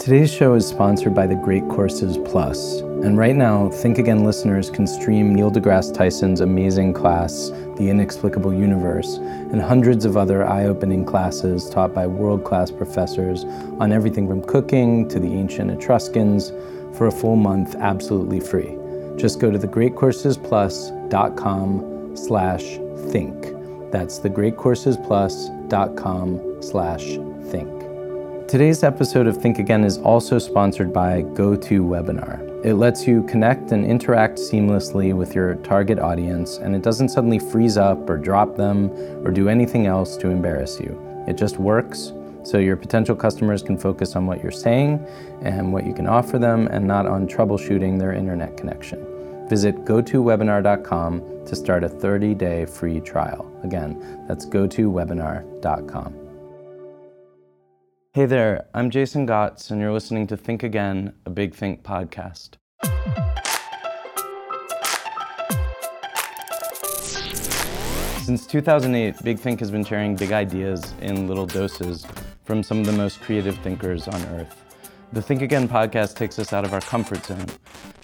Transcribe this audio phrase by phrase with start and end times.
[0.00, 2.80] Today's show is sponsored by the Great Courses Plus.
[2.80, 8.54] And right now, Think Again listeners can stream Neil deGrasse Tyson's amazing class, The Inexplicable
[8.54, 13.44] Universe, and hundreds of other eye opening classes taught by world class professors
[13.78, 16.50] on everything from cooking to the ancient Etruscans
[16.96, 18.78] for a full month absolutely free.
[19.18, 22.78] Just go to thegreatcoursesplus.com slash
[23.10, 23.54] think.
[23.92, 27.04] That's thegreatcoursesplus.com slash
[27.50, 27.79] think.
[28.50, 32.64] Today's episode of Think Again is also sponsored by GoToWebinar.
[32.64, 37.38] It lets you connect and interact seamlessly with your target audience, and it doesn't suddenly
[37.38, 38.90] freeze up or drop them
[39.24, 41.00] or do anything else to embarrass you.
[41.28, 45.06] It just works so your potential customers can focus on what you're saying
[45.42, 49.06] and what you can offer them and not on troubleshooting their internet connection.
[49.48, 53.48] Visit gotowebinar.com to start a 30 day free trial.
[53.62, 56.19] Again, that's gotowebinar.com.
[58.12, 62.56] Hey there, I'm Jason Gots, and you're listening to Think Again, a Big Think podcast.
[68.24, 72.04] Since 2008, Big Think has been sharing big ideas in little doses
[72.42, 74.60] from some of the most creative thinkers on earth.
[75.12, 77.46] The Think Again podcast takes us out of our comfort zone.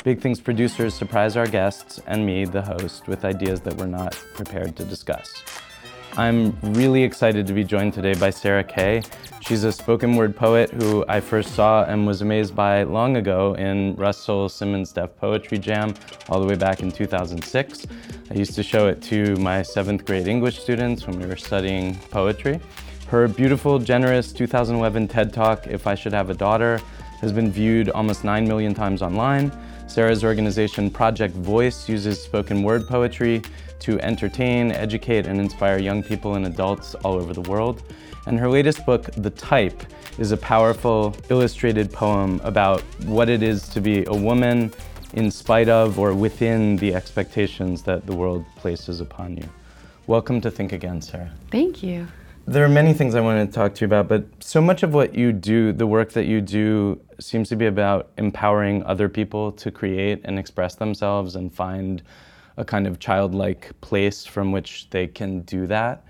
[0.05, 4.13] Big Think's producers surprise our guests and me, the host, with ideas that we're not
[4.35, 5.43] prepared to discuss.
[6.19, 9.03] I'm really excited to be joined today by Sarah Kay.
[9.43, 13.53] She's a spoken word poet who I first saw and was amazed by long ago
[13.57, 15.93] in Russell Simmons Def Poetry Jam
[16.31, 17.87] all the way back in 2006.
[18.31, 21.97] I used to show it to my seventh grade English students when we were studying
[22.11, 22.61] poetry.
[23.09, 26.81] Her beautiful, generous 2011 TED Talk, If I Should Have a Daughter,
[27.21, 29.53] has been viewed almost 9 million times online.
[29.87, 33.43] Sarah's organization Project Voice uses spoken word poetry
[33.81, 37.83] to entertain, educate, and inspire young people and adults all over the world.
[38.27, 39.83] And her latest book, The Type,
[40.19, 44.73] is a powerful illustrated poem about what it is to be a woman
[45.13, 49.49] in spite of or within the expectations that the world places upon you.
[50.07, 51.33] Welcome to Think Again, Sarah.
[51.51, 52.07] Thank you.
[52.49, 54.95] There are many things I want to talk to you about, but so much of
[54.95, 59.51] what you do, the work that you do, seems to be about empowering other people
[59.53, 62.05] to create and express themselves and find
[62.57, 66.05] a kind of childlike place from which they can do that.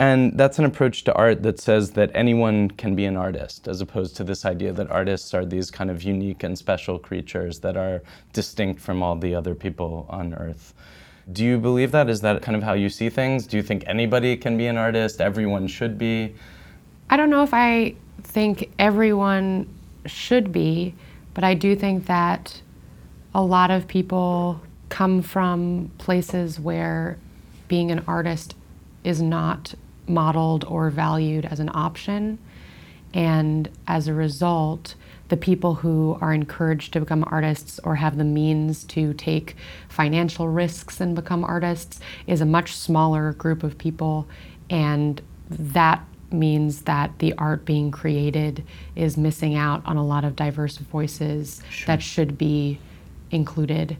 [0.00, 3.80] And that's an approach to art that says that anyone can be an artist, as
[3.80, 7.76] opposed to this idea that artists are these kind of unique and special creatures that
[7.76, 8.02] are
[8.32, 10.72] distinct from all the other people on earth.
[11.32, 12.08] Do you believe that?
[12.08, 13.46] Is that kind of how you see things?
[13.46, 15.20] Do you think anybody can be an artist?
[15.20, 16.32] Everyone should be?
[17.10, 19.68] I don't know if I think everyone
[20.06, 20.94] should be,
[21.34, 22.62] but I do think that
[23.34, 27.18] a lot of people come from places where
[27.68, 28.54] being an artist
[29.04, 29.74] is not
[30.06, 32.38] modeled or valued as an option.
[33.14, 34.94] And as a result,
[35.28, 39.56] the people who are encouraged to become artists or have the means to take
[39.88, 44.26] financial risks and become artists is a much smaller group of people.
[44.70, 50.36] And that means that the art being created is missing out on a lot of
[50.36, 51.86] diverse voices sure.
[51.86, 52.78] that should be
[53.30, 53.96] included.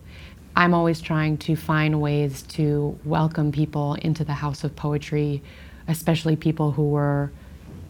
[0.58, 5.40] I'm always trying to find ways to welcome people into the house of poetry,
[5.86, 7.30] especially people who were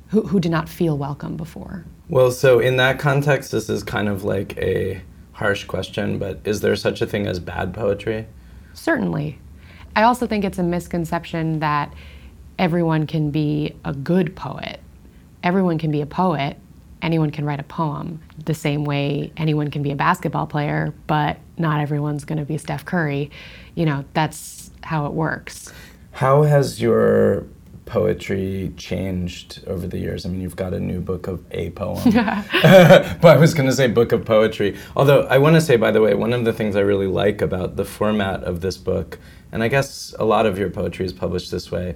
[0.09, 1.87] who, who did not feel welcome before.
[2.11, 5.01] Well, so in that context, this is kind of like a
[5.33, 8.27] harsh question, but is there such a thing as bad poetry?
[8.75, 9.39] Certainly.
[9.97, 11.95] I also think it's a misconception that
[12.59, 14.81] everyone can be a good poet.
[15.43, 16.59] Everyone can be a poet.
[17.01, 21.39] Anyone can write a poem the same way anyone can be a basketball player, but
[21.57, 23.31] not everyone's going to be Steph Curry.
[23.75, 25.73] You know, that's how it works.
[26.13, 27.47] How has your
[27.87, 30.27] poetry changed over the years?
[30.27, 32.03] I mean, you've got a new book of a poem.
[32.13, 34.77] but I was going to say book of poetry.
[34.97, 37.41] Although I want to say, by the way, one of the things I really like
[37.41, 39.19] about the format of this book,
[39.53, 41.95] and I guess a lot of your poetry is published this way,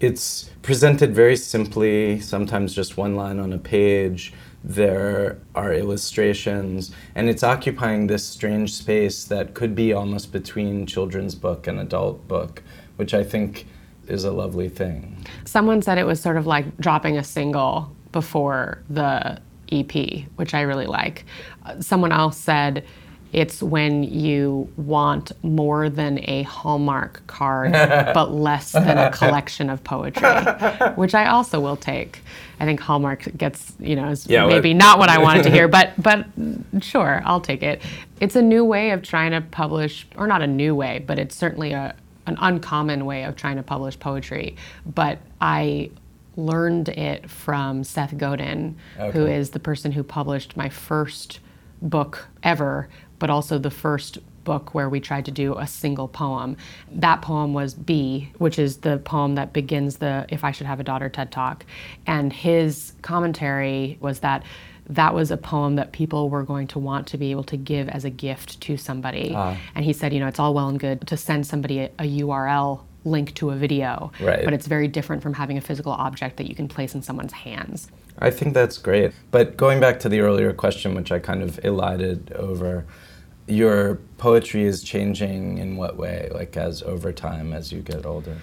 [0.00, 4.32] it's presented very simply, sometimes just one line on a page.
[4.62, 11.34] There are illustrations, and it's occupying this strange space that could be almost between children's
[11.34, 12.62] book and adult book,
[12.96, 13.66] which I think
[14.08, 15.24] is a lovely thing.
[15.44, 19.40] Someone said it was sort of like dropping a single before the
[19.70, 21.24] EP, which I really like.
[21.80, 22.84] Someone else said,
[23.34, 27.72] it's when you want more than a Hallmark card,
[28.14, 30.22] but less than a collection of poetry,
[30.94, 32.20] which I also will take.
[32.60, 35.66] I think Hallmark gets, you know, is yeah, maybe not what I wanted to hear,
[35.78, 36.26] but but
[36.80, 37.82] sure, I'll take it.
[38.20, 41.34] It's a new way of trying to publish, or not a new way, but it's
[41.34, 41.96] certainly a
[42.26, 44.56] an uncommon way of trying to publish poetry.
[44.86, 45.90] But I
[46.36, 49.18] learned it from Seth Godin, Okay.
[49.18, 51.40] who is the person who published my first
[51.82, 52.88] book ever,
[53.24, 56.58] but also the first book where we tried to do a single poem.
[56.92, 60.78] That poem was B, which is the poem that begins the If I Should Have
[60.78, 61.64] a Daughter TED Talk.
[62.06, 64.42] And his commentary was that
[64.90, 67.88] that was a poem that people were going to want to be able to give
[67.88, 69.32] as a gift to somebody.
[69.34, 69.56] Ah.
[69.74, 72.20] And he said, you know, it's all well and good to send somebody a, a
[72.20, 74.44] URL link to a video, Right.
[74.44, 77.32] but it's very different from having a physical object that you can place in someone's
[77.32, 77.88] hands.
[78.18, 79.12] I think that's great.
[79.30, 82.84] But going back to the earlier question, which I kind of elided over,
[83.46, 86.30] your poetry is changing in what way?
[86.32, 88.36] Like as over time, as you get older?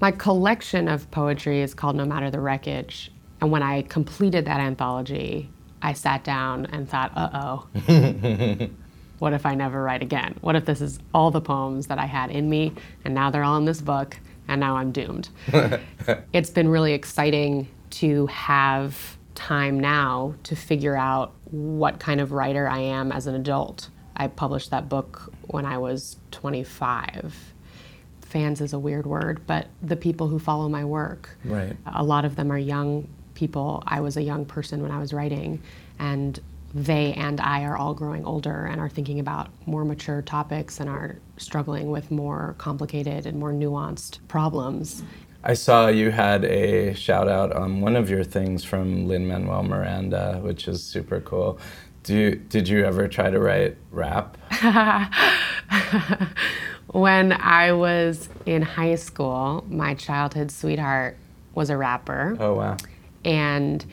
[0.00, 3.10] My collection of poetry is called No Matter the Wreckage.
[3.40, 5.50] And when I completed that anthology,
[5.82, 8.68] I sat down and thought, uh oh,
[9.18, 10.36] what if I never write again?
[10.40, 12.72] What if this is all the poems that I had in me
[13.04, 14.18] and now they're all in this book
[14.48, 15.30] and now I'm doomed?
[16.32, 22.68] it's been really exciting to have time now to figure out what kind of writer
[22.68, 23.88] I am as an adult.
[24.20, 27.54] I published that book when I was 25
[28.20, 31.30] fans is a weird word, but the people who follow my work.
[31.42, 31.74] Right.
[31.86, 33.82] A lot of them are young people.
[33.86, 35.62] I was a young person when I was writing,
[35.98, 36.38] and
[36.74, 40.90] they and I are all growing older and are thinking about more mature topics and
[40.90, 45.02] are struggling with more complicated and more nuanced problems.
[45.42, 49.62] I saw you had a shout out on one of your things from Lin Manuel
[49.62, 51.58] Miranda, which is super cool.
[52.02, 54.36] Do you, did you ever try to write rap?
[56.92, 61.16] When I was in high school, my childhood sweetheart
[61.54, 62.36] was a rapper.
[62.40, 62.76] Oh wow.
[63.24, 63.84] And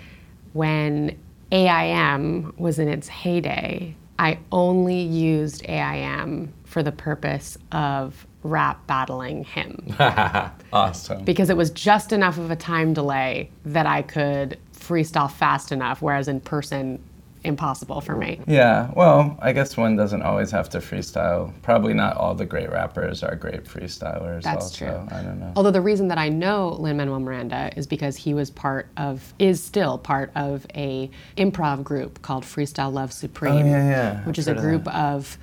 [0.53, 1.17] when
[1.51, 9.43] AIM was in its heyday, I only used AIM for the purpose of rap battling
[9.43, 9.95] him
[10.73, 11.23] awesome.
[11.23, 16.01] because it was just enough of a time delay that I could freestyle fast enough,
[16.01, 16.99] whereas in person,
[17.47, 18.39] impossible for me.
[18.47, 21.53] Yeah, well, I guess one doesn't always have to freestyle.
[21.63, 24.43] Probably not all the great rappers are great freestylers.
[24.43, 24.85] That's also.
[24.85, 25.07] true.
[25.17, 25.53] I don't know.
[25.55, 29.33] Although the reason that I know Lin Manuel Miranda is because he was part of,
[29.39, 34.23] is still part of a improv group called Freestyle Love Supreme, Oh, yeah, yeah.
[34.25, 35.37] which I've is a heard of group of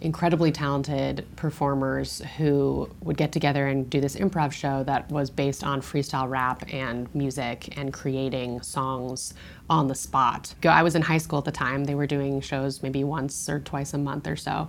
[0.00, 5.64] incredibly talented performers who would get together and do this improv show that was based
[5.64, 9.34] on freestyle rap and music and creating songs
[9.68, 10.54] on the spot.
[10.64, 11.84] I was in high school at the time.
[11.84, 14.68] They were doing shows maybe once or twice a month or so.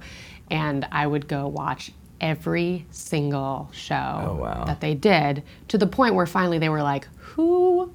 [0.51, 1.91] And I would go watch
[2.21, 4.65] every single show Oh, wow.
[4.65, 7.93] that they did to the point where finally they were like, Who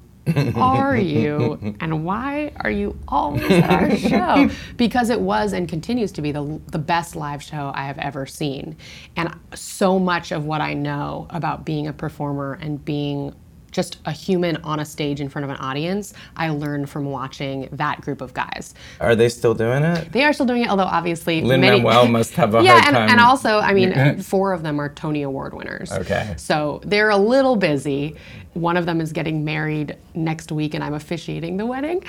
[0.55, 4.49] are you and why are you always at our show?
[4.77, 8.25] Because it was and continues to be the, the best live show I have ever
[8.25, 8.75] seen.
[9.15, 13.33] And so much of what I know about being a performer and being
[13.75, 17.67] just a human on a stage in front of an audience, I learned from watching
[17.73, 18.73] that group of guys.
[19.01, 20.13] Are they still doing it?
[20.13, 22.95] They are still doing it, although obviously Lin Manuel must have a yeah, hard and,
[22.95, 23.09] time.
[23.09, 25.91] and also, I mean, four of them are Tony Award winners.
[25.91, 26.33] Okay.
[26.37, 28.15] So they're a little busy.
[28.53, 32.01] One of them is getting married next week, and I'm officiating the wedding.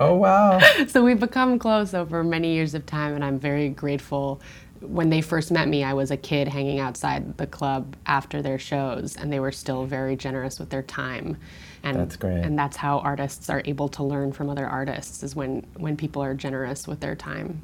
[0.00, 0.58] Oh wow.
[0.88, 4.40] so we've become close over many years of time, and I'm very grateful.
[4.82, 8.58] When they first met me, I was a kid hanging outside the club after their
[8.58, 11.36] shows, and they were still very generous with their time.
[11.82, 12.44] And, That's great.
[12.44, 16.22] And that's how artists are able to learn from other artists is when, when people
[16.22, 17.62] are generous with their time.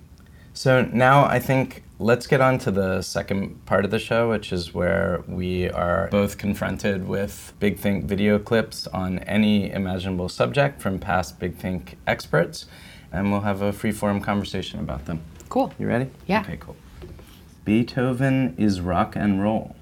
[0.55, 4.53] So now I think let's get on to the second part of the show, which
[4.53, 10.81] is where we are both confronted with Big Think video clips on any imaginable subject
[10.81, 12.67] from past Big Think experts,
[13.13, 15.21] and we'll have a free-form conversation about them.
[15.49, 15.73] Cool.
[15.79, 16.11] You ready?
[16.27, 16.41] Yeah.
[16.41, 16.75] Okay, cool.
[17.69, 19.77] Beethoven is rock and roll.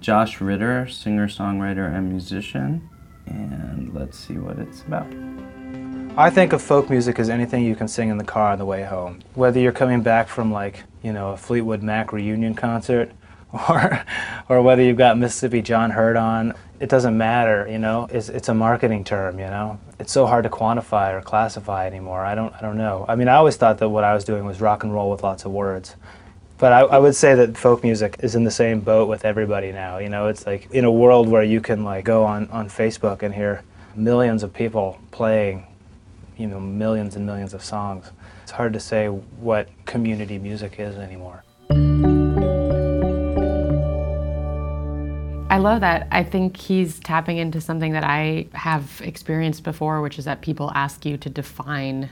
[0.00, 2.90] Josh Ritter, singer, songwriter, and musician.
[3.26, 5.06] And let's see what it's about.
[6.18, 8.64] I think of folk music as anything you can sing in the car on the
[8.64, 9.20] way home.
[9.34, 13.12] Whether you're coming back from like, you know, a Fleetwood Mac reunion concert
[13.68, 14.04] or
[14.48, 18.08] or whether you've got Mississippi John Hurt on, it doesn't matter, you know.
[18.10, 19.78] It's it's a marketing term, you know.
[20.00, 22.24] It's so hard to quantify or classify anymore.
[22.24, 23.04] I don't I don't know.
[23.08, 25.22] I mean, I always thought that what I was doing was rock and roll with
[25.22, 25.94] lots of words.
[26.58, 29.70] But I, I would say that folk music is in the same boat with everybody
[29.70, 29.98] now.
[29.98, 33.22] You know, it's like in a world where you can like go on, on Facebook
[33.22, 33.62] and hear
[33.94, 35.64] millions of people playing
[36.36, 38.10] you know millions and millions of songs.
[38.42, 41.44] It's hard to say what community music is anymore.
[45.50, 46.06] I love that.
[46.12, 50.70] I think he's tapping into something that I have experienced before, which is that people
[50.74, 52.10] ask you to define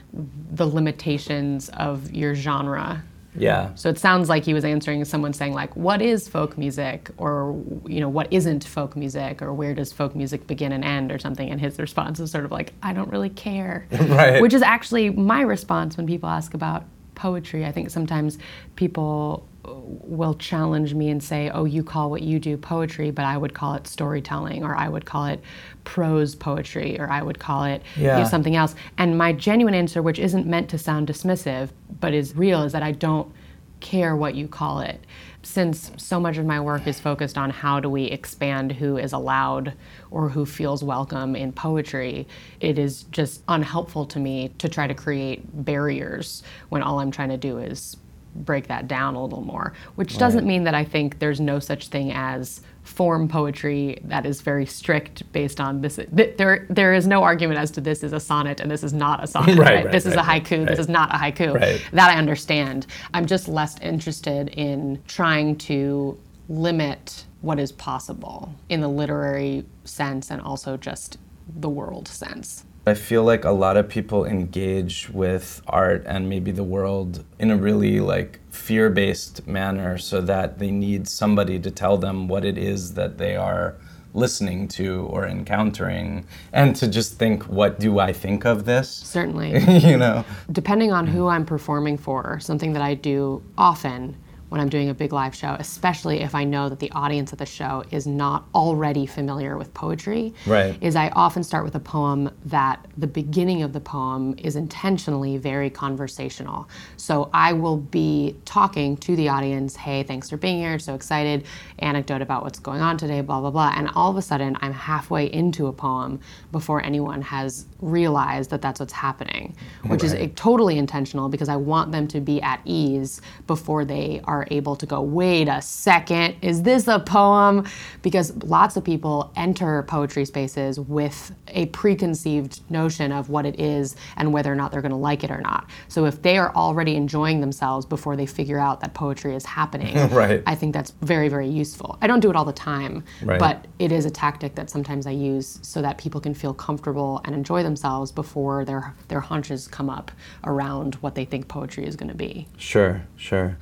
[0.51, 3.03] the limitations of your genre.
[3.37, 3.73] Yeah.
[3.75, 7.61] So it sounds like he was answering someone saying like, "What is folk music?" or
[7.85, 11.19] you know, "What isn't folk music?" or "Where does folk music begin and end?" or
[11.19, 11.49] something.
[11.49, 14.41] And his response is sort of like, "I don't really care," Right.
[14.41, 16.83] Which is actually my response when people ask about
[17.15, 17.65] poetry.
[17.65, 18.37] I think sometimes
[18.75, 23.37] people will challenge me and say, "Oh, you call what you do poetry, but I
[23.37, 25.41] would call it storytelling, or I would call it
[25.83, 30.01] prose poetry, or I would call it you know, something else." And my genuine answer,
[30.01, 31.69] which isn't meant to sound dismissive,
[31.99, 33.31] but is real, is that I don't
[33.79, 34.99] care what you call it.
[35.43, 39.13] Since so much of my work is focused on how do we expand who is
[39.13, 39.73] allowed
[40.09, 42.27] or who feels welcome in poetry,
[42.59, 47.29] it is just unhelpful to me to try to create barriers when all I'm trying
[47.29, 47.97] to do is
[48.45, 49.73] break that down a little more.
[49.95, 54.39] Which doesn't mean that I think there's no such thing as form poetry that is
[54.41, 55.97] very strict based on this.
[55.97, 58.93] th- There, there is no argument as to this is a sonnet and this is
[58.93, 59.57] not a sonnet.
[59.59, 60.59] Right, right, this is a haiku.
[60.59, 60.67] right.
[60.69, 61.53] This is not a haiku.
[61.53, 61.85] Right.
[61.93, 62.87] That I understand.
[63.13, 66.17] I'm just less interested in trying to
[66.47, 71.17] limit what is possible in the literary sense and also just
[71.59, 72.63] the world sense.
[72.87, 77.51] I feel like a lot of people engage with art and maybe the world in
[77.51, 82.57] a really like fear-based manner so that they need somebody to tell them what it
[82.57, 83.75] is that they are
[84.13, 88.89] listening to or encountering and to just think what do I think of this?
[88.89, 89.59] Certainly.
[89.87, 90.23] you know.
[90.51, 94.15] depending on who I'm performing for, something that I do often
[94.49, 97.39] when I'm doing a big live show, especially if I know that the audience at
[97.39, 100.77] the show is not already familiar with poetry, Right.
[100.81, 105.37] is I often start with a poem that the beginning of the poem is intentionally
[105.37, 106.69] very conversational.
[106.95, 111.43] So I will be talking to the audience, hey, thanks for being here, so excited,
[111.79, 113.73] anecdote about what's going on today, blah, blah, blah.
[113.75, 116.19] And all of a sudden, I'm halfway into a poem
[116.51, 119.55] before anyone has realized that that's what's happening,
[119.87, 124.36] which is totally intentional because I want them to be at ease before they are
[124.51, 127.65] able to go, wait a second, is this a poem?
[128.01, 133.95] Because lots of people enter poetry spaces with a preconceived notion of what it is
[134.17, 135.69] and whether or not they're going to like it or not.
[135.87, 139.95] So if they are already enjoying themselves before they figure out that poetry is happening,
[140.17, 140.43] Right.
[140.45, 141.97] I think that's very, very useful.
[142.01, 143.39] I don't do it all the time, Right.
[143.39, 147.21] but it is a tactic that sometimes I use so that people can feel comfortable
[147.25, 150.11] and enjoy themselves before their their haunches come up
[150.43, 152.47] around what they think poetry is going to be.
[152.57, 153.57] Sure, sure.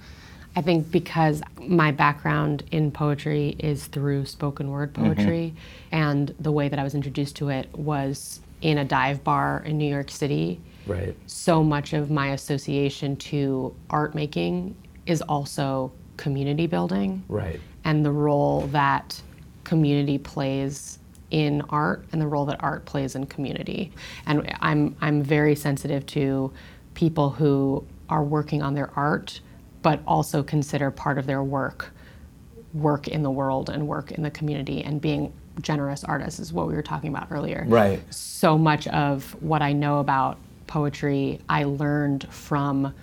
[0.55, 5.13] I think because my background in poetry is through spoken word mm-hmm.
[5.13, 5.53] poetry,
[5.91, 9.77] and the way that I was introduced to it was in a dive bar in
[9.77, 10.59] New York City.
[10.87, 11.15] Right.
[11.25, 17.59] So much of my association to art making is also community building Right.
[17.83, 19.21] and the role that
[19.63, 20.99] community plays
[21.31, 23.91] in art and the role that art plays in community.
[24.25, 26.53] And I'm I'm very sensitive to
[26.93, 29.41] people who are working on their art
[29.85, 31.91] but also consider part of their work
[32.73, 36.65] work in the world and work in the community and being generous artists is what
[36.67, 38.01] we were talking about earlier Right.
[38.11, 42.95] so much of what I know about poetry I learned from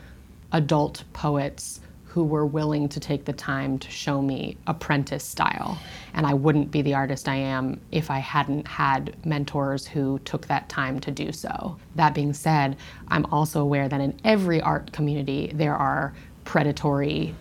[0.51, 5.79] adult poets who were willing to take the time to show me apprentice style.
[6.13, 10.47] And I wouldn't be the artist I am if I hadn't had mentors who took
[10.49, 11.79] that time to do so.
[11.95, 12.77] That being said,
[13.09, 16.13] I'm also aware that in every art community, there are
[16.45, 17.35] predatory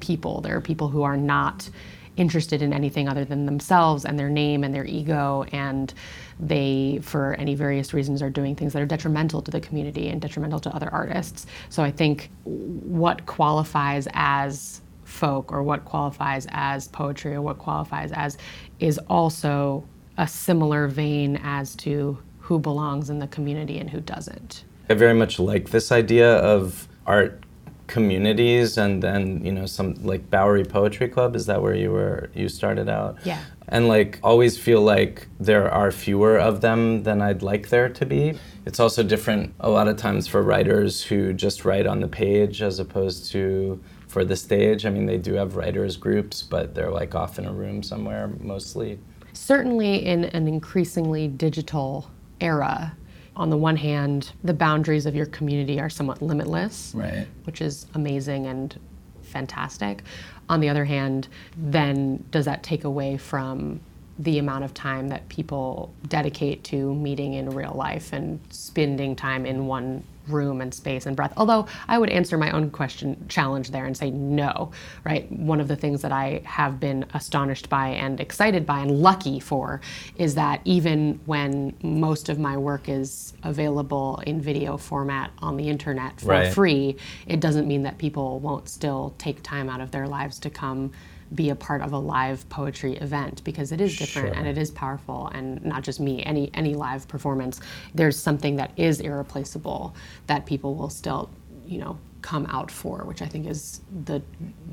[0.00, 0.40] people.
[0.40, 1.68] There are people who are not
[2.16, 5.92] interested in anything other than themselves and their name and their ego and
[6.38, 10.20] they for any various reasons are doing things that are detrimental to the community and
[10.20, 16.88] detrimental to other artists so i think what qualifies as folk or what qualifies as
[16.88, 18.38] poetry or what qualifies as
[18.78, 19.84] is also
[20.16, 25.14] a similar vein as to who belongs in the community and who doesn't I very
[25.14, 27.43] much like this idea of art
[27.86, 32.30] communities and then you know some like Bowery Poetry Club is that where you were
[32.34, 33.18] you started out?
[33.24, 33.40] Yeah.
[33.68, 38.06] and like always feel like there are fewer of them than I'd like there to
[38.06, 38.38] be.
[38.66, 42.62] It's also different a lot of times for writers who just write on the page
[42.62, 44.86] as opposed to for the stage.
[44.86, 48.28] I mean they do have writers groups but they're like off in a room somewhere
[48.40, 48.98] mostly.
[49.32, 52.10] Certainly in an increasingly digital
[52.40, 52.96] era,
[53.36, 57.26] on the one hand, the boundaries of your community are somewhat limitless, Right.
[57.44, 58.78] which is amazing and
[59.22, 60.02] fantastic.
[60.48, 63.80] On the other hand, then does that take away from
[64.18, 69.44] the amount of time that people dedicate to meeting in real life and spending time
[69.44, 71.32] in one room and space and breath.
[71.36, 74.70] Although I would answer my own question challenge there and say no,
[75.04, 75.30] right?
[75.30, 79.38] One of the things that I have been astonished by and excited by and lucky
[79.38, 79.82] for
[80.16, 85.68] is that even when most of my work is available in video format on the
[85.68, 86.52] internet for Right.
[86.52, 90.50] free, it doesn't mean that people won't still take time out of their lives to
[90.50, 90.92] come
[91.34, 94.36] be a part of a live poetry event because it is different Sure.
[94.36, 97.60] and it is powerful and not just me any any live performance.
[97.94, 99.94] There's something that is irreplaceable
[100.26, 101.30] that people will still
[101.66, 104.22] you know come out for which i think is the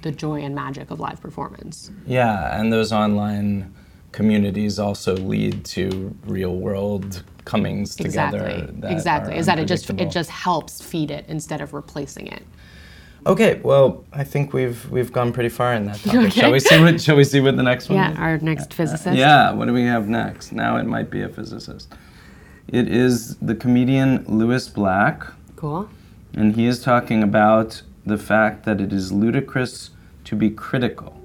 [0.02, 1.92] the joy and magic of live performance.
[2.06, 3.74] Yeah, and those online
[4.12, 8.46] communities also lead to real world comings together.
[8.48, 8.82] exactly.
[8.82, 9.38] that exactly.
[9.38, 12.44] Is that it just it just helps feed it instead of replacing it
[13.26, 16.20] Okay, well, I think we've we've gone pretty far in that topic.
[16.22, 16.42] Okay.
[16.42, 18.18] Shall we see what shall we see what the next one yeah is?
[18.18, 20.52] our next physicist Yeah, what do we have next?
[20.52, 21.94] Now it might be a physicist.
[22.68, 25.24] It is the comedian Lewis Black,
[25.56, 25.88] cool
[26.34, 29.92] and he is talking about the fact that it is ludicrous
[30.24, 31.18] to be critical.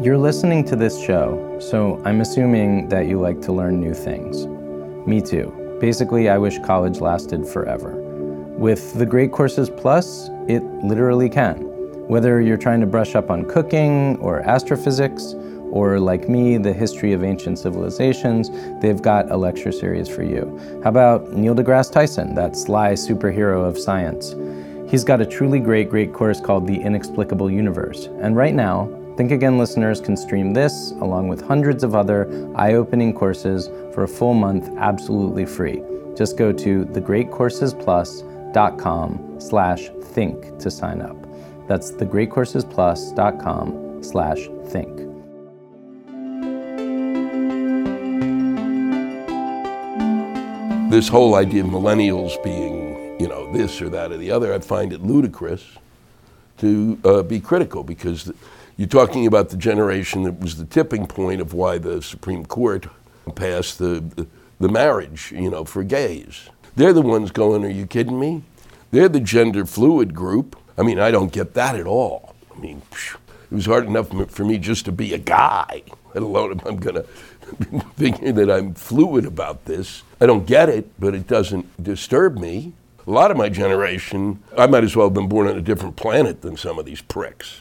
[0.00, 4.46] You're listening to this show, so I'm assuming that you like to learn new things.
[5.06, 5.52] Me too.
[5.80, 8.09] Basically, I wish college lasted forever.
[8.60, 11.62] With the Great Courses Plus, it literally can.
[12.08, 15.34] Whether you're trying to brush up on cooking or astrophysics,
[15.70, 18.50] or like me, the history of ancient civilizations,
[18.82, 20.60] they've got a lecture series for you.
[20.84, 24.34] How about Neil deGrasse Tyson, that sly superhero of science?
[24.90, 28.10] He's got a truly great, great course called The Inexplicable Universe.
[28.20, 32.74] And right now, Think Again listeners can stream this along with hundreds of other eye
[32.74, 35.82] opening courses for a full month absolutely free.
[36.14, 38.29] Just go to thegreatcoursesplus.com
[39.40, 41.16] slash think to sign up.
[41.68, 45.10] That's thegreatcoursesplus.com slash think.
[50.90, 54.58] this whole idea of millennials being, you know, this or that or the other, I
[54.58, 55.64] find it ludicrous
[56.58, 58.32] to uh, be critical because
[58.76, 62.88] you're talking about the generation that was the tipping point of why the Supreme Court
[63.36, 64.26] passed the, the,
[64.58, 66.50] the marriage, you know, for gays.
[66.80, 68.42] They're the ones going, are you kidding me?
[68.90, 70.56] They're the gender fluid group.
[70.78, 72.34] I mean, I don't get that at all.
[72.56, 75.82] I mean, it was hard enough for me just to be a guy,
[76.14, 77.02] let alone if I'm going to
[77.96, 80.04] thinking that I'm fluid about this.
[80.22, 82.72] I don't get it, but it doesn't disturb me.
[83.06, 85.96] A lot of my generation, I might as well have been born on a different
[85.96, 87.60] planet than some of these pricks.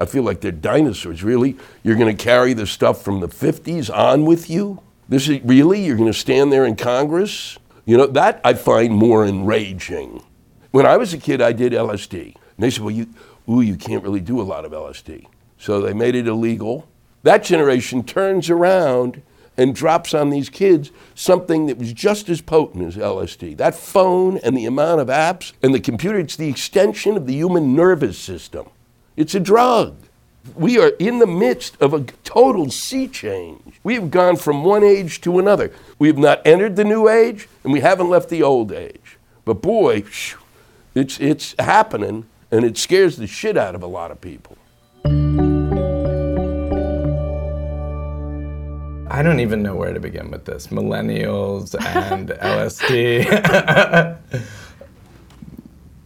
[0.00, 1.22] I feel like they're dinosaurs.
[1.22, 1.56] Really?
[1.84, 4.82] You're going to carry the stuff from the 50s on with you?
[5.08, 5.84] This is really?
[5.84, 7.56] You're going to stand there in Congress?
[7.84, 10.22] You know, that I find more enraging.
[10.70, 12.34] When I was a kid, I did LSD.
[12.34, 13.08] And they said, well, you,
[13.48, 15.26] ooh, you can't really do a lot of LSD.
[15.58, 16.88] So they made it illegal.
[17.22, 19.22] That generation turns around
[19.56, 23.56] and drops on these kids something that was just as potent as LSD.
[23.56, 27.34] That phone and the amount of apps and the computer, it's the extension of the
[27.34, 28.68] human nervous system.
[29.16, 29.96] It's a drug.
[30.56, 33.80] We are in the midst of a total sea change.
[33.84, 35.72] We have gone from one age to another.
[35.98, 39.18] We have not entered the new age, and we haven't left the old age.
[39.44, 40.04] But boy,
[40.94, 44.56] it's, it's happening, and it scares the shit out of a lot of people.
[49.12, 50.68] I don't even know where to begin with this.
[50.68, 54.18] Millennials and LSD.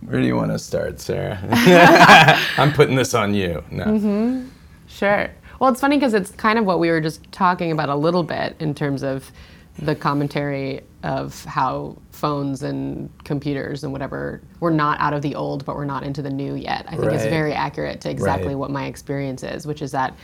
[0.07, 1.39] where do you want to start, Sarah?
[2.59, 3.63] I'm putting this on you.
[3.71, 3.85] No.
[3.85, 4.49] Mm-hmm.
[4.87, 5.31] Sure.
[5.61, 8.23] Well, it's funny because it's kind of what we were just talking about a little
[8.23, 9.31] bit in terms of
[9.79, 15.65] the commentary of how phones and computers and whatever we're not out of the old,
[15.65, 16.87] but we're not into the new yet.
[16.89, 18.57] I think it's very accurate to exactly Right.
[18.59, 20.15] what my experience is, which is that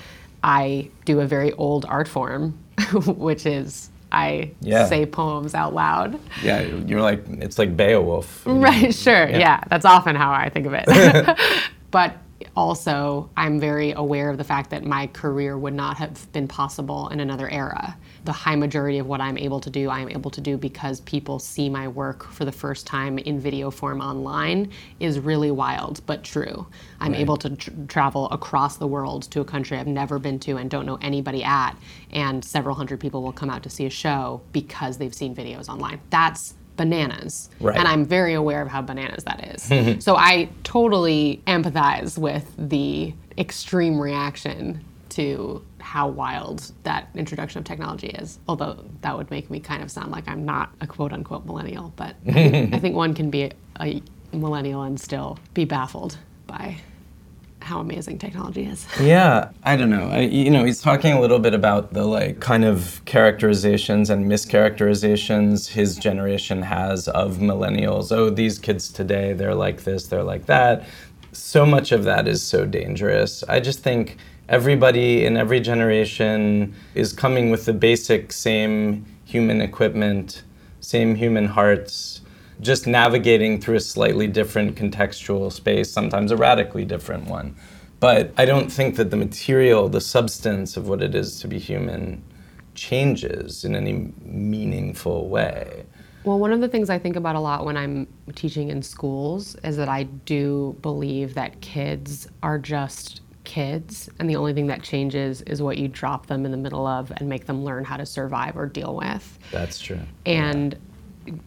[0.42, 2.58] I do a very old art form,
[3.06, 4.86] which is I Yeah.
[4.86, 6.20] say poems out loud.
[6.42, 8.46] Yeah, you're like, it's like Beowulf.
[8.46, 8.54] know?
[8.60, 9.28] Right, sure.
[9.28, 9.64] Yeah.
[9.68, 10.86] that's often how I think of it.
[11.90, 12.16] but
[12.54, 17.08] also, I'm very aware of the fact that my career would not have been possible
[17.08, 17.96] in another era.
[18.24, 21.00] The high majority of what I'm able to do, I am able to do because
[21.00, 26.02] people see my work for the first time in video form online is really wild,
[26.04, 26.66] but true.
[27.00, 30.58] I'm able to tr- travel across the world to a country I've never been to
[30.58, 31.74] and don't know anybody at,
[32.10, 35.68] and several hundred people will come out to see a show because they've seen videos
[35.68, 36.00] online.
[36.10, 37.50] That's bananas.
[37.60, 37.76] Right.
[37.76, 40.04] And I'm very aware of how bananas that is.
[40.04, 48.08] so I totally empathize with the extreme reaction to how wild that introduction of technology
[48.08, 48.38] is.
[48.48, 51.92] Although that would make me kind of sound like I'm not a quote unquote millennial,
[51.96, 56.78] but I think one can be a, a millennial and still be baffled by
[57.62, 58.86] how amazing technology is.
[59.00, 60.08] Yeah, I don't know.
[60.08, 64.30] I, you know, he's talking a little bit about the like kind of characterizations and
[64.30, 68.12] mischaracterizations his generation has of millennials.
[68.12, 70.86] Oh, these kids today, they're like this, they're like that.
[71.32, 73.42] So much of that is so dangerous.
[73.48, 74.16] I just think
[74.48, 80.42] everybody in every generation is coming with the basic same human equipment,
[80.80, 82.20] same human hearts,
[82.62, 87.56] just navigating through a slightly different contextual space, sometimes a radically different one.
[88.00, 91.58] But I don't think that the material, the substance of what it is to be
[91.58, 92.24] human,
[92.74, 95.84] changes in any meaningful way.
[96.24, 99.56] Well, one of the things I think about a lot when I'm teaching in schools
[99.64, 104.82] is that I do believe that kids are just kids, and the only thing that
[104.82, 107.96] changes is what you drop them in the middle of and make them learn how
[107.96, 109.38] to survive or deal with.
[109.50, 110.00] That's true.
[110.24, 110.76] And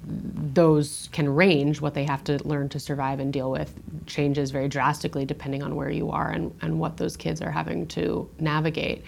[0.06, 3.74] those can range what they have to learn to survive and deal with
[4.06, 7.88] changes very drastically depending on where you are and, and what those kids are having
[7.88, 9.04] to navigate.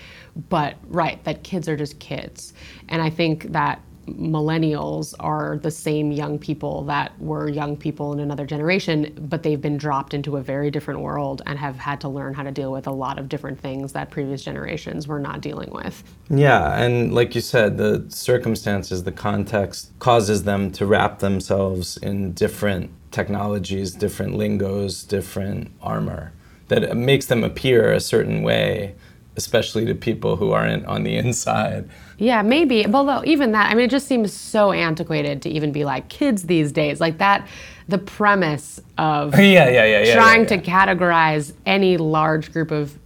[0.49, 2.53] But right that kids are just kids.
[2.89, 8.19] And i think that millennials are the same young people that were young people in
[8.19, 12.09] another generation, but they've been dropped into a very different world and have had to
[12.09, 15.41] learn how to deal with a lot of different things that previous generations were not
[15.41, 16.03] dealing with.
[16.29, 22.33] Yeah, and like you said, the circumstances, the context causes them to wrap themselves in
[22.33, 26.33] different technologies, different lingos, different armor
[26.67, 28.95] that makes them appear a certain way
[29.37, 31.87] especially to people who aren't on the inside.
[32.17, 32.85] Yeah, maybe.
[32.87, 36.43] Although even that, I mean, it just seems so antiquated to even be like kids
[36.43, 36.99] these days.
[36.99, 37.47] Like that,
[37.87, 40.61] the premise of yeah, yeah, yeah, yeah, trying yeah, yeah.
[40.61, 42.97] to categorize any large group of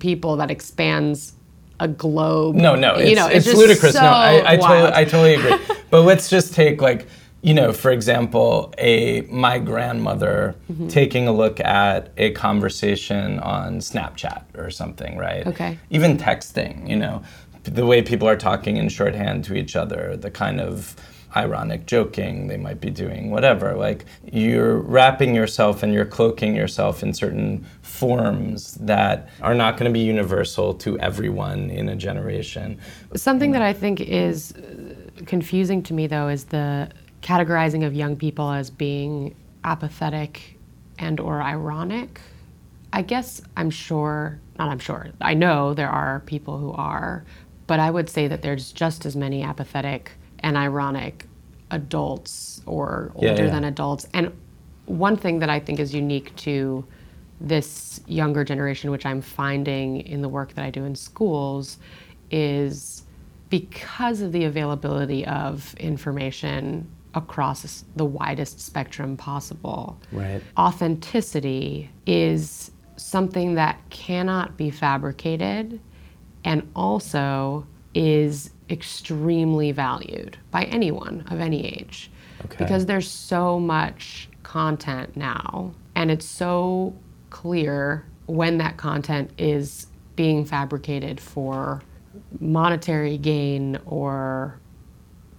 [0.00, 1.32] people that expands
[1.78, 2.56] a globe.
[2.56, 3.94] No, no, it's, you know, it's, it's ludicrous.
[3.94, 5.76] So no, I, I totally, I totally agree.
[5.90, 7.06] but let's just take like
[7.46, 10.88] you know, for example, a my grandmother mm-hmm.
[10.88, 15.46] taking a look at a conversation on Snapchat or something, right?
[15.46, 15.78] Okay.
[15.90, 17.22] Even texting, you know,
[17.62, 20.96] the way people are talking in shorthand to each other, the kind of
[21.36, 23.74] ironic joking they might be doing, whatever.
[23.74, 29.88] Like you're wrapping yourself and you're cloaking yourself in certain forms that are not going
[29.88, 32.80] to be universal to everyone in a generation.
[33.14, 34.52] Something that I think is
[35.26, 36.90] confusing to me though is the
[37.22, 40.58] categorizing of young people as being apathetic
[40.98, 42.20] and or ironic.
[42.92, 47.24] I guess I'm sure, not I'm sure, I know there are people who are,
[47.66, 51.26] but I would say that there's just as many apathetic and ironic
[51.70, 53.50] adults or older yeah, yeah.
[53.50, 54.06] than adults.
[54.14, 54.32] And
[54.86, 56.86] one thing that I think is unique to
[57.40, 61.78] this younger generation, which I'm finding in the work that I do in schools,
[62.30, 63.02] is
[63.50, 69.98] because of the availability of information across the widest spectrum possible.
[70.12, 70.40] Right.
[70.56, 75.80] Authenticity is something that cannot be fabricated
[76.44, 82.10] and also is extremely valued by anyone of any age.
[82.44, 82.56] Okay.
[82.58, 86.94] Because there's so much content now and it's so
[87.30, 91.82] clear when that content is being fabricated for
[92.40, 94.58] monetary gain or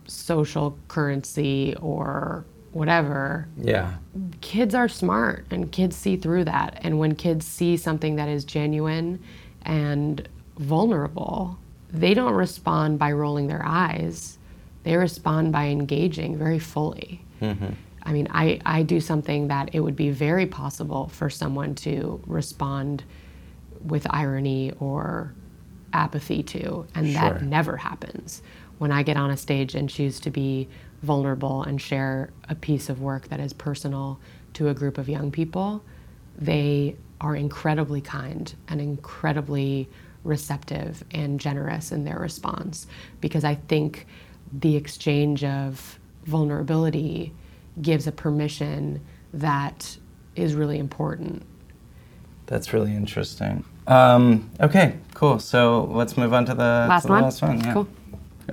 [0.07, 3.47] social currency or whatever.
[3.57, 3.95] Yeah.
[4.41, 6.79] Kids are smart and kids see through that.
[6.81, 9.21] And when kids see something that is genuine
[9.63, 11.57] and vulnerable,
[11.91, 14.37] they don't respond by rolling their eyes.
[14.83, 17.21] They respond by engaging very fully.
[17.41, 17.73] Mm-hmm.
[18.03, 22.21] I mean, I, I do something that it would be very possible for someone to
[22.25, 23.03] respond
[23.83, 25.33] with irony or
[25.93, 27.21] apathy to, and sure.
[27.21, 28.41] that never happens
[28.77, 30.67] when I get on a stage and choose to be
[31.01, 34.19] vulnerable and share a piece of work that is personal
[34.53, 35.83] to a group of young people,
[36.37, 39.89] they are incredibly kind and incredibly
[40.23, 42.87] receptive and generous in their response
[43.21, 44.05] because I think
[44.51, 47.33] the exchange of vulnerability
[47.81, 49.01] gives a permission
[49.33, 49.97] that
[50.35, 51.43] is really important.
[52.45, 53.63] That's really interesting.
[53.87, 55.39] Um, okay, cool.
[55.39, 57.23] So let's move on to the last to the one.
[57.23, 57.59] Last one.
[57.59, 57.73] Yeah.
[57.73, 57.87] Cool.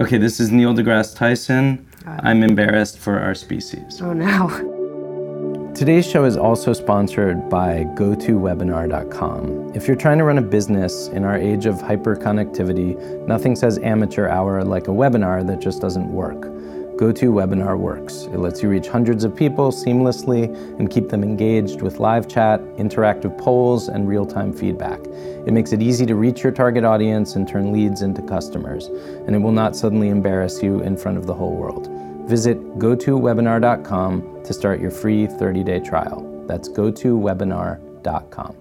[0.01, 1.87] Okay, this is Neil deGrasse Tyson.
[2.05, 4.03] I'm embarrassed for our species.
[4.03, 5.73] Oh no.
[5.73, 9.73] Today's show is also sponsored by GoToWebinar.com.
[9.73, 14.27] If you're trying to run a business in our age of hyperconnectivity, nothing says amateur
[14.29, 16.54] hour like a webinar that just doesn't work.
[16.97, 18.23] GoToWebinar works.
[18.33, 20.45] It lets you reach hundreds of people seamlessly
[20.79, 25.01] and keep them engaged with live chat, interactive polls, and real time feedback.
[25.47, 29.35] It makes it easy to reach your target audience and turn leads into customers, and
[29.35, 31.89] it will not suddenly embarrass you in front of the whole world.
[32.29, 36.45] Visit gotowebinar.com to start your free 30 day trial.
[36.47, 38.57] That's gotowebinar.com.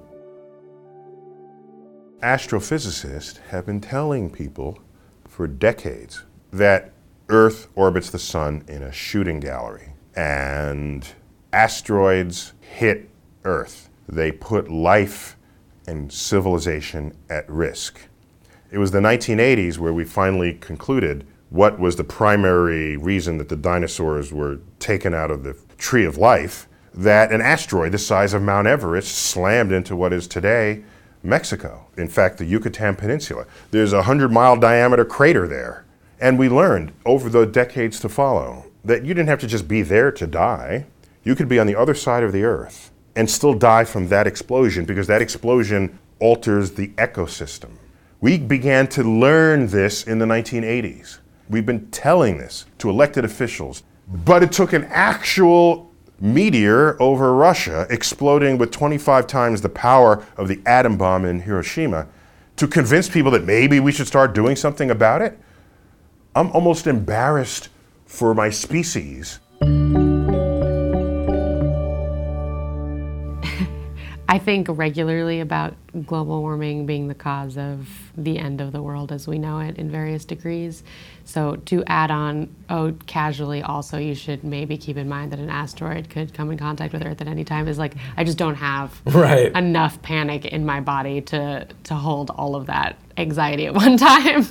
[2.24, 4.80] astrophysicists have been telling people
[5.28, 6.93] for decades that
[7.30, 11.08] Earth orbits the sun in a shooting gallery and
[11.52, 13.10] asteroids hit
[13.44, 13.90] Earth.
[14.08, 15.38] They put life
[15.88, 18.00] and civilization at risk.
[18.72, 23.56] It was the 1980s where we finally concluded what was the primary reason that the
[23.56, 28.42] dinosaurs were taken out of the tree of life that an asteroid the size of
[28.42, 30.84] Mount Everest slammed into what is today
[31.22, 31.88] Mexico.
[31.96, 33.46] In fact, the Yucatan Peninsula.
[33.72, 35.83] There's a 100 mile diameter crater there.
[36.24, 39.82] And we learned over the decades to follow that you didn't have to just be
[39.82, 40.86] there to die.
[41.26, 44.26] You could be on the other side of the earth and still die from that
[44.26, 47.72] explosion because that explosion alters the ecosystem.
[48.22, 51.18] We began to learn this in the 1980s.
[51.50, 57.86] We've been telling this to elected officials, but it took an actual meteor over Russia
[57.90, 62.08] exploding with 25 times the power of the atom bomb in Hiroshima
[62.56, 65.38] to convince people that maybe we should start doing something about it.
[66.36, 67.70] I'm almost embarrassed
[68.06, 69.40] for my species.
[74.34, 75.76] I think regularly about
[76.08, 79.78] global warming being the cause of the end of the world as we know it
[79.78, 80.82] in various degrees.
[81.24, 85.52] So to add on, oh, casually, also you should maybe keep in mind that an
[85.52, 87.68] asteroid could come in contact with Earth at any time.
[87.68, 89.56] Is like I just don't have Right.
[89.56, 94.42] enough panic in my body to to hold all of that anxiety at one time.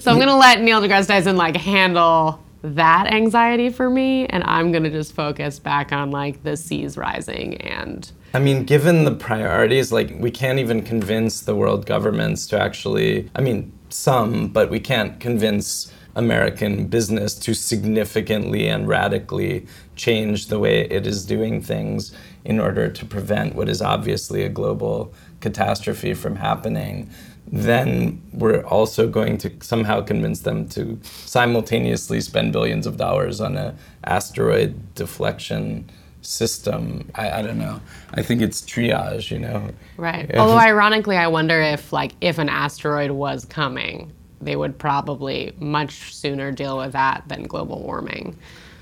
[0.00, 4.72] so I'm gonna let Neil deGrasse Tyson like handle that anxiety for me, and I'm
[4.72, 8.10] gonna just focus back on like the seas rising and.
[8.32, 13.30] I mean, given the priorities, like we can't even convince the world governments to actually,
[13.36, 20.58] I mean, some, but we can't convince American business to significantly and radically change the
[20.58, 26.14] way it is doing things in order to prevent what is obviously a global catastrophe
[26.14, 27.10] from happening.
[27.46, 33.56] Then we're also going to somehow convince them to simultaneously spend billions of dollars on
[33.56, 35.90] an asteroid deflection
[36.22, 37.10] system.
[37.14, 37.80] I, I don't know.
[38.14, 39.70] I think it's triage, you know.
[39.96, 40.34] Right.
[40.36, 46.14] Although ironically, I wonder if like if an asteroid was coming, they would probably much
[46.14, 48.38] sooner deal with that than global warming.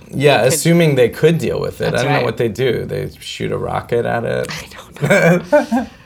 [0.09, 1.95] Yeah, could- assuming they could deal with it.
[1.95, 2.85] I don't know what they do.
[2.85, 5.89] They shoot a rocket at it.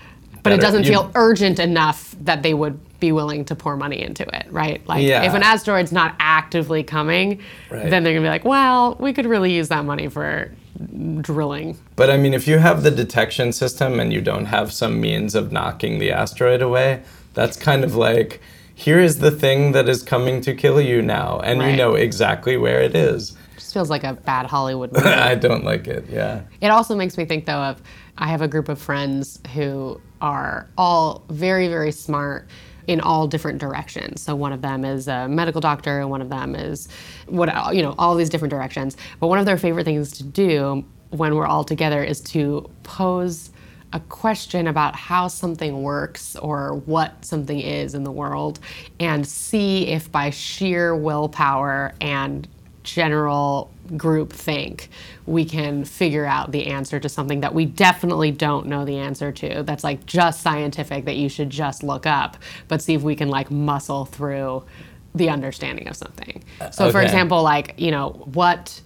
[0.50, 4.22] But it doesn't feel urgent enough that they would be willing to pour money into
[4.34, 4.80] it, right?
[4.88, 5.22] Like Yeah.
[5.24, 7.90] if an asteroid's not actively coming, Right.
[7.90, 10.50] then they're gonna be like, well, we could really use that money for
[11.20, 11.76] drilling.
[11.96, 15.34] But I mean, if you have the detection system and you don't have some means
[15.34, 17.00] of knocking the asteroid away,
[17.34, 18.40] that's kind of like,
[18.74, 22.56] here is the thing that is coming to kill you now, and you know exactly
[22.56, 23.34] where it is.
[23.56, 25.06] Just feels like a bad Hollywood movie.
[25.08, 26.06] I don't like it.
[26.10, 26.40] Yeah.
[26.60, 27.80] It also makes me think, though, of
[28.18, 32.48] I have a group of friends who are all very, very smart
[32.86, 34.22] in all different directions.
[34.22, 36.88] So one of them is a medical doctor, and one of them is
[37.26, 38.96] what you know, all these different directions.
[39.20, 43.50] But one of their favorite things to do when we're all together is to pose
[43.92, 48.58] a question about how something works or what something is in the world
[48.98, 52.48] and see if by sheer willpower and
[52.86, 54.88] general group think
[55.26, 59.30] we can figure out the answer to something that we definitely don't know the answer
[59.30, 62.36] to that's like just scientific that you should just look up
[62.68, 64.64] but see if we can like muscle through
[65.14, 68.80] the understanding of something so for example like you know what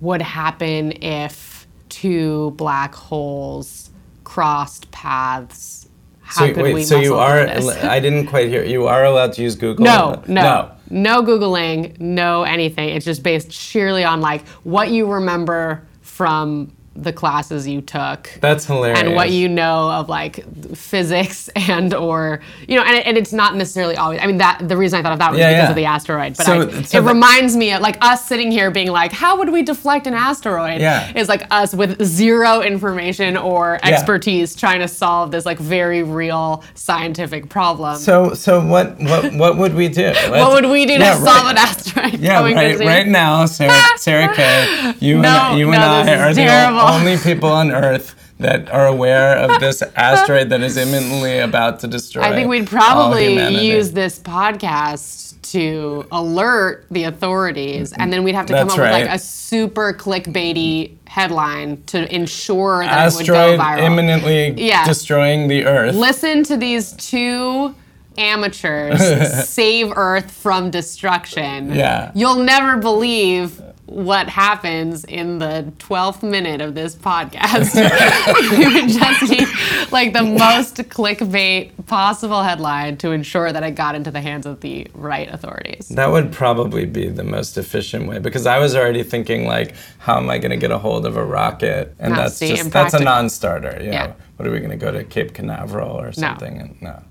[0.00, 3.90] would happen if two black holes
[4.24, 5.86] crossed paths
[6.26, 7.46] how so could wait, we so you are?
[7.46, 8.64] I didn't quite hear.
[8.64, 9.84] You are allowed to use Google.
[9.84, 10.75] No, no, no.
[10.90, 12.90] No, Googling, no anything.
[12.90, 18.30] It's just based sheerly on like what you remember from the classes you took.
[18.40, 19.00] That's hilarious.
[19.00, 20.44] And what you know of like
[20.76, 24.20] physics and or you know, and, and it's not necessarily always.
[24.20, 25.70] I mean, that the reason I thought of that was Yeah, because yeah.
[25.70, 26.36] of the asteroid.
[26.36, 29.12] But So- I, so it the- reminds me of like us sitting here being like,
[29.12, 30.80] how would we deflect an asteroid?
[30.80, 31.12] Yeah.
[31.14, 33.90] Is like us with zero information or Yeah.
[33.90, 37.96] expertise trying to solve this like very real scientific problem.
[37.98, 40.12] So, so what, what, what would we do?
[40.28, 41.50] what would we do to Yeah, solve right.
[41.52, 42.14] an asteroid?
[42.20, 46.16] Yeah, coming right, right now, Sarah, Sarah Kay, you No, and, you no, and I
[46.28, 46.78] are the terrible.
[46.80, 51.80] o- only people on Earth that are aware of this asteroid that is imminently about
[51.80, 52.22] to destroy.
[52.22, 58.46] I think we'd probably use this podcast to alert the authorities, and then we'd have
[58.46, 63.20] to come That's up with like a super clickbaity headline to ensure that it would
[63.22, 63.78] asteroid go viral.
[63.78, 64.84] imminently Yeah.
[64.84, 65.94] destroying the Earth.
[65.94, 67.74] Listen to these two
[68.18, 69.00] amateurs
[69.48, 71.72] save Earth from destruction.
[71.74, 72.10] Yeah.
[72.14, 77.74] You'll never believe what happens in the 12th minute of this podcast.
[78.58, 79.48] we would just need
[79.92, 84.60] like the most clickbait possible headline to ensure that it got into the hands of
[84.60, 85.88] the right authorities.
[85.90, 90.16] That would probably be the most efficient way because I was already thinking like, how
[90.18, 91.94] am I going to get a hold of a rocket?
[92.00, 93.78] And No, that's see, just that's a non-starter.
[93.82, 94.06] You Yeah.
[94.06, 96.58] know, what are we going to go to Cape Canaveral or something?
[96.58, 97.02] And, no.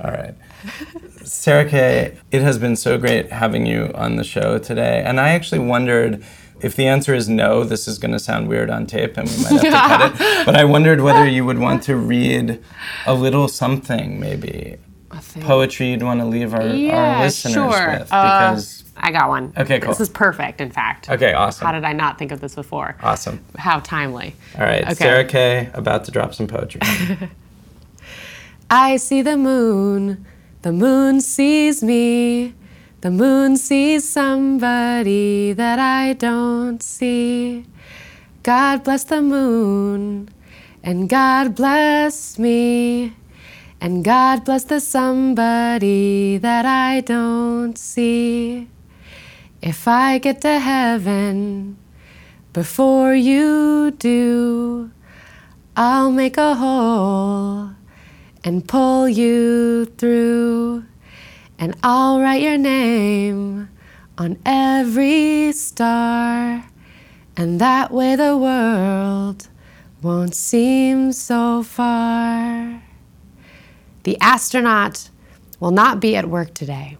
[0.00, 0.34] All right.
[1.24, 5.02] Sarah Kay, it has been so great having you on the show today.
[5.04, 6.22] And I actually wondered
[6.60, 9.36] if the answer is no, this is going to sound weird on tape and we
[9.42, 10.46] might have to cut it.
[10.46, 12.60] But I wondered whether you would want to read
[13.06, 14.76] a little something, maybe.
[15.40, 17.98] Poetry you'd want to leave our, our Yeah, listeners sure.
[18.00, 18.12] with.
[18.12, 19.52] Uh, Because, I got one.
[19.56, 19.90] Okay, cool.
[19.90, 21.08] This is perfect, in fact.
[21.10, 21.66] okay, awesome.
[21.66, 22.96] How did I not think of this before?
[23.02, 23.40] awesome.
[23.56, 24.34] How timely.
[24.56, 24.94] All right, Okay.
[24.94, 26.80] Sarah Kay, about to drop some poetry.
[28.70, 30.24] I see the moon,
[30.64, 32.54] the moon sees me,
[33.02, 37.66] the moon sees somebody that I don't see.
[38.42, 40.30] God bless the moon,
[40.82, 43.12] and God bless me,
[43.78, 48.66] and God bless the somebody that I don't see.
[49.60, 51.76] If I get to heaven
[52.54, 54.90] before you do,
[55.76, 57.72] I'll make a hole
[58.44, 60.84] and pull you through.
[61.58, 63.70] And I'll write your name
[64.18, 66.66] on every star.
[67.36, 69.48] And that way the world
[70.02, 72.82] won't seem so far.
[74.02, 75.08] The astronaut
[75.58, 76.98] will not be at work today.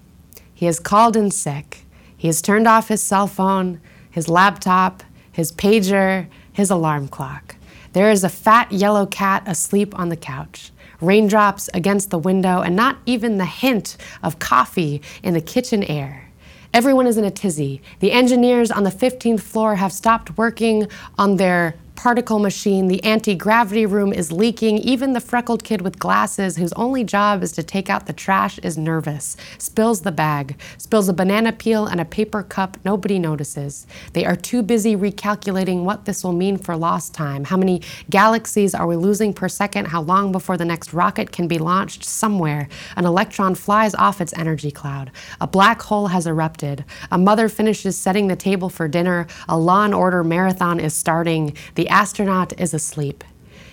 [0.55, 1.85] He is called in sick.
[2.17, 3.81] He has turned off his cell phone,
[4.11, 7.57] his laptop, his pager, his alarm clock.
[7.93, 10.73] There is a fat yellow cat asleep on the couch.
[11.05, 16.31] Raindrops against the window, and not even the hint of coffee in the kitchen air.
[16.73, 17.81] Everyone is in a tizzy.
[18.01, 22.89] The engineers on the 15th floor have stopped working on their particle machine.
[22.89, 24.79] The anti gravity room is leaking.
[24.79, 28.59] Even the freckled kid with glasses, whose only job is to take out the trash,
[28.59, 29.37] is nervous.
[29.59, 32.77] Spills the bag, spills a banana peel and a paper cup.
[32.85, 33.87] Nobody notices.
[34.13, 37.45] They are too busy recalculating what this will mean for lost time.
[37.45, 39.87] How many galaxies are we losing per second?
[39.87, 42.05] How long before the next rocket can be launched?
[42.05, 45.11] Somewhere, an electron flies off its energy cloud.
[45.41, 46.85] A black hole has erupted.
[47.11, 49.27] A mother finishes setting the table for dinner.
[49.49, 51.57] A law and order marathon is starting.
[51.85, 53.23] The astronaut is asleep.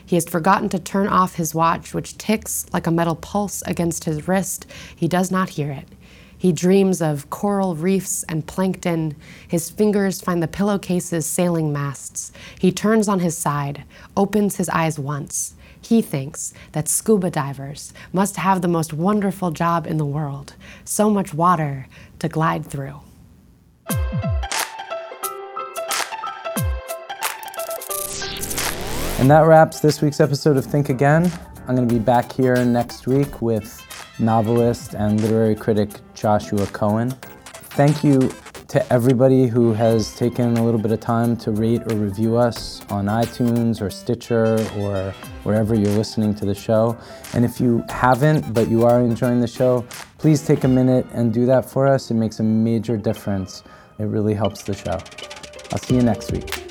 [0.06, 4.04] He has forgotten to turn off his watch, which ticks like a metal pulse against
[4.04, 4.66] his wrist.
[4.94, 5.88] He does not hear it.
[6.38, 9.16] He dreams of coral reefs and plankton.
[9.48, 12.34] His fingers find the pillowcase's sailing masts.
[12.60, 13.86] He turns on his side,
[14.18, 15.54] opens his eyes once.
[15.82, 21.10] He thinks that scuba divers must have the most wonderful job in the world so
[21.10, 21.88] much water
[22.20, 23.00] to glide through.
[29.22, 31.32] And that wraps this week's episode of Think Again.
[31.68, 33.80] I'm going to be back here next week with
[34.18, 37.12] novelist and literary critic Joshua Cohen.
[37.76, 38.34] Thank you
[38.70, 42.84] to everybody who has taken a little bit of time to rate or review us
[42.90, 45.12] on iTunes or Stitcher or
[45.44, 46.98] wherever you're listening to the show.
[47.36, 49.86] And if you haven't, but you are enjoying the show,
[50.18, 52.10] please take a minute and do that for us.
[52.10, 53.62] It makes a major difference.
[54.00, 54.98] It really helps the show.
[55.72, 56.71] I'll see you next week.